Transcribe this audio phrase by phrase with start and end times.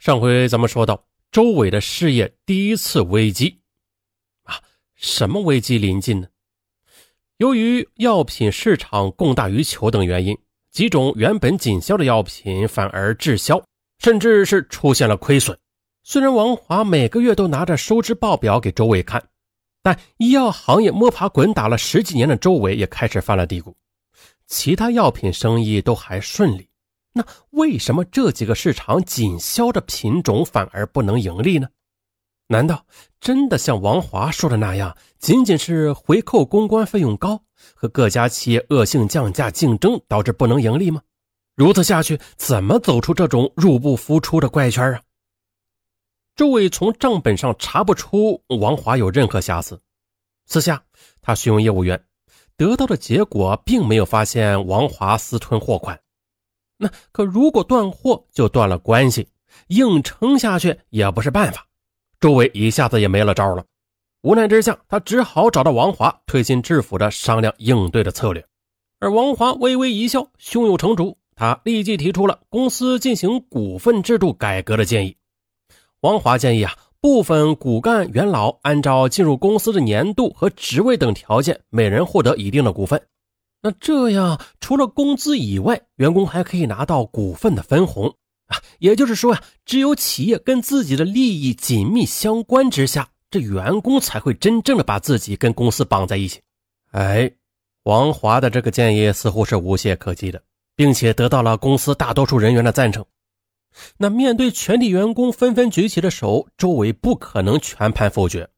[0.00, 3.60] 上回咱们说到，周伟的事业第一次危机
[4.44, 4.58] 啊，
[4.94, 6.26] 什么危机临近呢？
[7.36, 10.34] 由于药品市场供大于求等原因，
[10.70, 13.62] 几种原本紧销的药品反而滞销，
[13.98, 15.58] 甚至是出现了亏损。
[16.02, 19.22] 虽然王华每个月都拿着收支报表给周伟看，
[19.82, 23.74] 但医药行业摸爬滚打了十几年的周伟也开始犯了嘀咕。
[24.46, 26.69] 其他药品生意都还顺利。
[27.12, 31.68] 那为什么这几个市场紧销的品种反而不能盈利呢？
[32.46, 32.84] 难道
[33.20, 37.42] 真的像王华说的那样，仅仅是回扣公关费用高
[37.74, 41.00] 和各家企业恶性降价竞争导致不能盈利吗？
[41.56, 45.02] 如此下去，怎么走出这种入不敷出的怪圈啊？
[46.36, 49.80] 周伟从账本上查不出王华有任何瑕疵，
[50.46, 50.82] 私下
[51.20, 52.04] 他询问业务员，
[52.56, 56.00] 得到的结果并没有发现王华私吞货款。
[56.82, 59.28] 那可如果断货就断了关系，
[59.66, 61.66] 硬撑下去也不是办法。
[62.18, 63.62] 周伟一下子也没了招了，
[64.22, 68.42] 无奈之下，他只好找到王华推心置腹的商量应对的策略。
[68.98, 75.14] 而王华微微一笑，胸有成竹，他立即提出了公司进行股份制度改革的建议。
[76.00, 83.02] 王华建议啊，部分骨干元老按照进入公司的年度和职位等条件，每人获得一定的股份。
[83.62, 88.16] 那这样，除了工资以外，员工还可以拿到股份的分红
[88.46, 88.56] 啊。
[88.78, 96.40] 也就是说呀，只有企业跟自己的利益紧密相关之下，这员工才会真正的把自己跟公司绑在一起。
[96.92, 97.30] 哎，
[97.82, 100.42] 王华的这个建议似乎是无懈可击的，
[100.74, 103.04] 并且得到了公司大多数人员的赞成。
[103.98, 108.48] 那面对全体员工纷纷举起的手，周伟不可能全盘否决。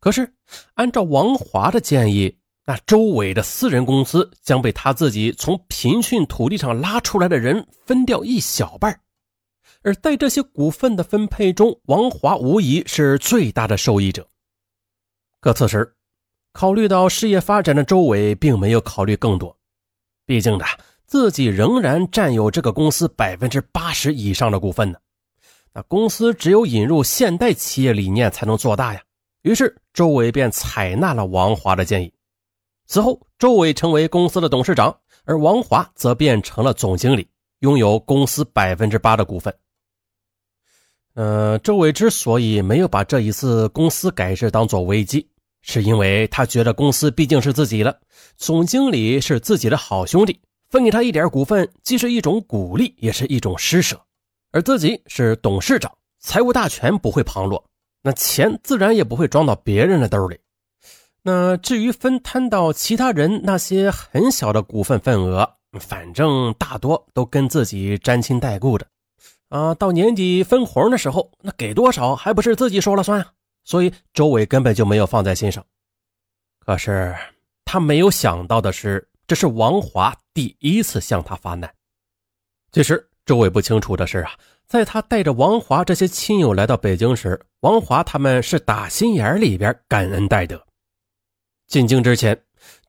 [0.00, 0.34] 可是，
[0.74, 2.36] 按照王华的建议。
[2.64, 9.00] 那周伟的私人公司将被他自己从贫困土地上拉出来的人分掉一小半，
[9.82, 14.26] 而在这些股份的分配中，王华无疑是最大的受益者。
[15.40, 15.92] 可此时，
[16.52, 19.56] 考虑到事业发展的周伟并没有考虑更多，
[20.24, 20.64] 毕竟呢，
[21.04, 24.98] 自己仍然占有这个公司百分之八十以上的股份呢。
[25.72, 29.02] 那公司只有引入现代企业理念才能做大呀。
[29.42, 32.12] 于是，周伟便采纳了王华的建议。
[32.86, 37.26] 此后，周伟成为公司的董事长，而王华则变成了总经理，
[37.60, 39.54] 拥有公司百分之八的股份。
[41.14, 45.28] 呃，周伟之所以没有把这一次公司改制当做危机，
[45.62, 48.00] 是因为他觉得公司毕竟是自己的，
[48.36, 50.40] 总经理是自己的好兄弟，
[50.70, 54.00] 分给他一点股份，既是一种鼓励，也是一种施舍。
[54.50, 57.64] 而自己是董事长，财务大权不会旁落，
[58.02, 60.38] 那钱自然也不会装到别人的兜里。
[61.22, 68.86] 那至于分摊到其他人那些很小的股份份额，反正大多都跟自己沾亲带故的，
[69.48, 73.32] 啊，到年底分红的时候，那给多少还不是自己说了算啊？
[73.64, 75.64] 所以周伟根本就没有放在心上。
[76.58, 77.14] 可是
[77.64, 81.72] 他没有想到的是，这是王华第一次向他发难。
[82.72, 84.32] 其实周伟不清楚的是啊，
[84.66, 90.60] 在他带着王华这些亲友来到北京时，王华他们是打心眼里边感恩戴德。
[91.72, 92.38] 进京之前，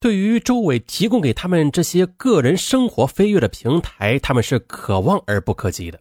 [0.02, 5.98] 对于周伟提供给他们这些个人生活飞跃的平台，他们是可望而不可及的。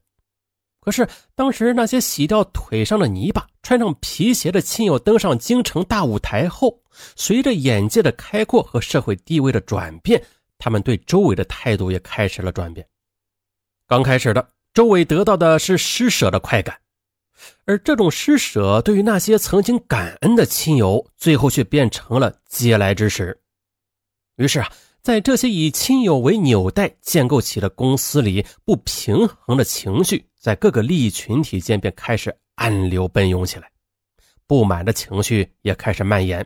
[0.81, 1.07] 可是
[1.37, 6.77] 当时那些洗掉腿上的泥巴、穿上皮鞋的亲友登上京城大舞台后，
[7.15, 10.21] 随着眼界的开阔和社会地位的转变，
[10.59, 12.85] 他们对周伟的态度也开始了转变。
[13.87, 16.77] 刚开始的，周伟得到的是施舍的快感。
[17.65, 23.41] 而这种施舍对于那些曾经感恩的亲友，最后却变成了嗟来之食。
[24.37, 24.73] 于是啊，
[25.03, 33.71] 在这些以亲友为纽带建构起的公司里，不平衡的情绪在各个利益群体间便开始暗流奔涌起来，
[34.47, 36.45] 不满的情绪也开始蔓延。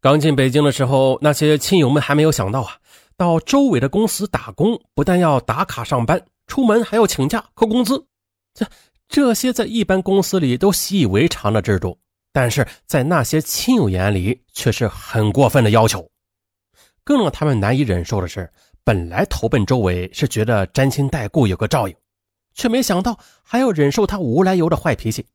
[0.00, 2.78] 刚进北京的时候，那些亲友们还没有想到啊，
[3.16, 8.06] 到周围的公司打工，不但要打卡上班，出门还要请假扣工资，
[8.54, 8.66] 这。
[9.10, 11.98] 这些在一般公司里都习以为常的制度，
[12.32, 16.08] 但是在那些亲友眼里却是很过分的要求。
[17.02, 18.48] 更让他们难以忍受的是，
[18.84, 21.96] 本来投奔周伟是觉得沾亲带故有个照应，
[22.54, 25.26] 却没想到还要忍受他无来由的坏脾气。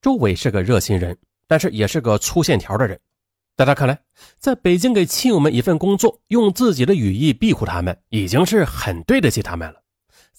[0.00, 1.14] 周伟是个热心人，
[1.46, 2.98] 但是也是个粗线条的人。
[3.54, 4.00] 在他看来，
[4.38, 9.81] 在北京给亲友们一份工作，用自己的羽翼庇护他们，已经是很对得起他们了。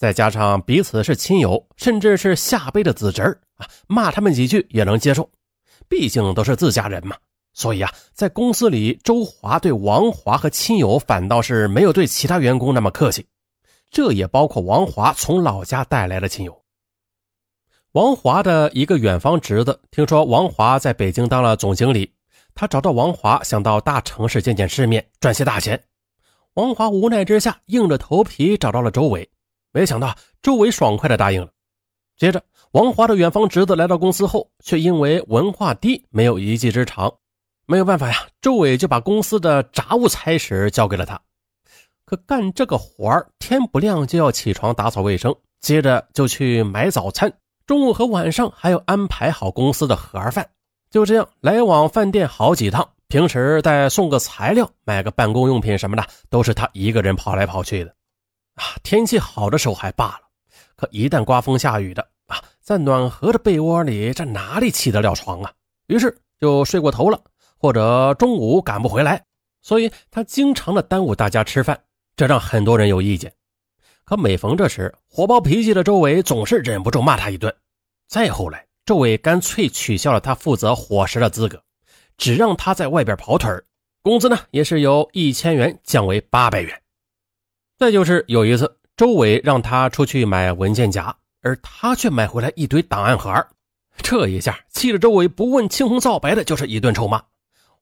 [0.03, 5.29] 再加上彼此是亲友，甚至是下辈的子侄儿啊，骂他们几句也能接受，
[5.87, 7.15] 毕竟都是自家人嘛。
[7.53, 13.25] 所以啊，在公司里，周华对王华和亲友反倒是没有对其他员工那么客气，
[13.89, 16.61] 这也包括王华从老家带来的亲友。
[17.93, 22.11] 王华的一个远方侄子听说王华在北京当了总经理，
[22.53, 25.81] 他找到王华，想到大城市见见世面，赚些大钱。
[26.55, 29.29] 王华无奈之下，硬着头皮找到了周伟，
[29.73, 31.49] 没想到周伟爽快的答应了。
[32.15, 32.41] 接着，
[32.71, 37.11] 王华的远房侄子来到公司后，却因为文化低，没有一技之长。
[37.65, 41.19] 没有办法呀，周伟就把公司的杂物差事交给了他。
[42.05, 47.33] 可干这个活儿，天不亮就要起床打扫卫生，接着就去买早餐。
[47.65, 50.47] 中午和晚上还要安排好公司的盒饭，
[50.91, 52.87] 就这样来往饭店好几趟。
[53.07, 57.95] 平时再送个材料、买个办公用品什么的，都是他一个人跑来跑去的。
[58.55, 60.21] 啊，天气好的时候还罢了，
[60.75, 65.51] 可一旦刮风下雨的啊，在暖和的被窝里，这哪里起得了床啊？
[65.87, 67.19] 于是就睡过头了，
[67.57, 69.23] 或者中午赶不回来，
[69.61, 71.79] 所以他经常的耽误大家吃饭，
[72.15, 73.33] 这让很多人有意见。
[74.05, 77.53] 可每逢这时，火爆脾气的周伟总是忍不住骂他一顿。
[78.07, 81.63] 再后来，周伟干脆取消了他负责伙食的资格，
[82.17, 83.49] 只让他在外边跑腿
[84.01, 86.82] 工资呢也是由一千元降为八百元。
[87.83, 93.45] 再就是有一次，周伟让他出去买文件夹，而他却买回来一堆档案盒，
[93.97, 97.21] 这一下气得周伟不问青红皂白的就是一顿臭骂。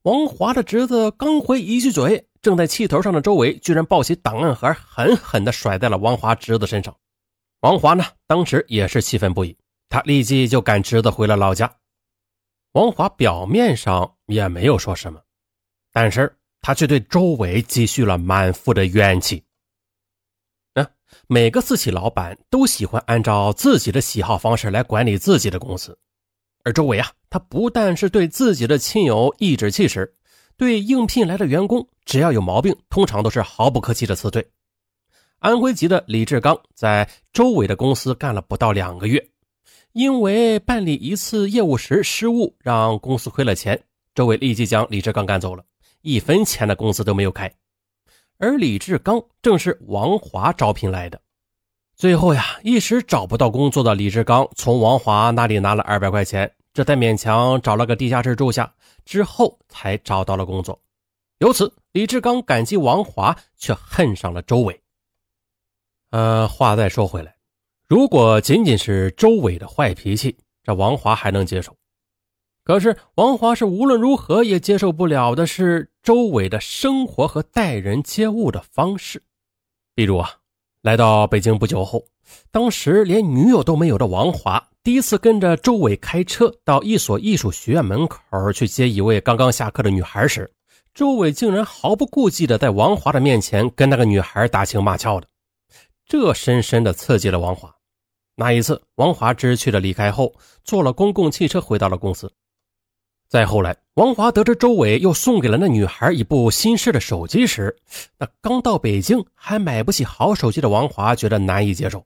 [0.02, 2.26] 王华的侄子刚回一句嘴。
[2.42, 6.98] 正在气头上的周伟居然抱起档案盒，狠狠地甩在了王华侄子身上。
[7.60, 9.56] 王华呢，当时也是气愤不已，
[9.90, 11.72] 他立即就赶侄子回了老家。
[12.72, 15.22] 王华表面上也没有说什么，
[15.94, 19.44] 但是他却对周伟积蓄了满腹的怨气。
[21.28, 25.98] 每个私企老板都喜欢按照自己的喜好方式来管理自己的公司，
[26.64, 30.16] 而周伟啊，他不但是对自己的亲友颐指气使。
[30.58, 34.48] 对应聘来的员工，只要有毛病，通常都是毫不客气的辞退。
[35.40, 39.30] 安徽籍的李志刚在周伟的公司干了不到两个月，
[39.94, 43.82] 因为办理一次业务时失误，让公司亏了钱，
[44.14, 45.64] 周伟立即将李志刚赶走了，
[46.02, 47.52] 一分钱的工资都没有开。
[48.42, 51.22] 而李志刚正是王华招聘来的，
[51.96, 56.52] 最后呀，一时找不到工作的李志刚从王华那里拿了二百块钱。
[56.74, 58.74] 这才勉强找了个地下室住下，
[59.06, 60.82] 之后才找到了工作。
[61.38, 64.82] 由此，李志刚感激王华，却恨上了周伟。
[66.10, 67.36] 呃，话再说回来，
[67.88, 71.76] 如果仅仅是周伟的坏脾气，这王华还能接受。
[72.72, 79.22] 可是，王华是无论如何也接受不了的是周伟的生活和待人接物的方式。
[79.94, 80.32] 比如啊，
[80.82, 82.06] 来到北京不久后，
[82.50, 84.70] 当时连女友都没有的王华。
[84.84, 90.50] 第一次跟着周伟开车到一所艺术学院门口去接一位刚刚下课的女孩时，
[90.94, 95.28] 周伟竟然毫不顾忌的在王华的面前跟那个女孩打情骂俏的，
[96.06, 97.76] 这深深的刺激了王华。
[98.38, 100.34] 那一次，王华知趣的离开后，
[100.64, 102.32] 坐了公共汽车回到了公司。
[103.32, 107.74] 再后来，王华得知周伟又送给了那女孩一部新式的手机时，
[108.20, 112.04] 那刚到北京还买不起好手机的王华觉得难以接受。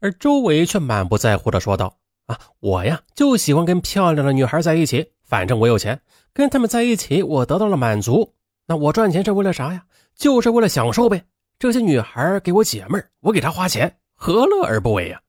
[0.00, 1.94] 而周伟却满不在乎的说道
[2.26, 6.00] ：“啊，我呀就喜欢跟漂亮的女孩在一起，反正我有钱，
[6.32, 8.34] 跟他们在一起，我得到了满足。
[8.66, 9.84] 那我赚钱是为了啥呀？
[10.16, 11.22] 就是为了享受呗。
[11.60, 15.20] 这些女孩给我解闷我给她花钱，何乐而不为呀？”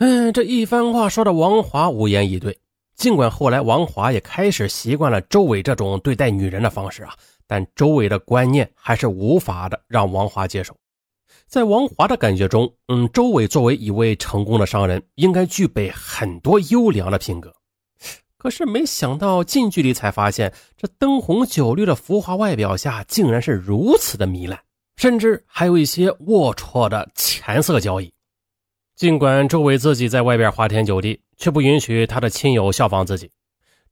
[0.00, 2.58] 嗯，这一番话说的王华无言以对。
[3.00, 7.14] 尽管后来王华也开始习惯了周伟这种对待女人的方式啊，
[7.46, 10.76] 但周伟的观念还是无法的让王华接受。
[11.46, 17.50] 在王华的感觉中，嗯，周伟作为一位成功的商人，应该具备很多优良的品格。
[18.36, 24.60] 可是没想到近距离才发现，这灯红酒绿的浮华外表下，竟然是如此的糜烂，
[24.96, 28.12] 甚至还有一些龌龊的钱色交易。
[29.00, 33.30] 尽管周伟自己在外边花天酒地，却不允许他的亲友效仿自己。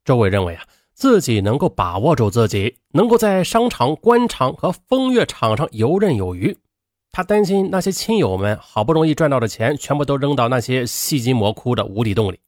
[0.04, 0.62] 周伟认为啊，
[0.92, 6.54] 自己能够把握住自己，能够在商场、官场和风月场上游刃有余。
[7.10, 12.38] 他担心那些亲友们好不容易赚到的钱，全部都扔到那些细筋魔窟的无底洞里。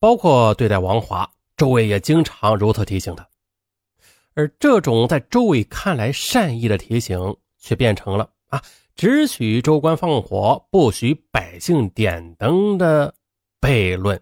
[0.00, 3.28] 包括对待王华，周伟也经常如此提醒他。
[4.34, 8.60] 而这种在周伟看来善意的提醒，却变成了啊，
[8.94, 13.14] 只许州官放火，不许百姓点灯的
[13.60, 14.20] 悖论。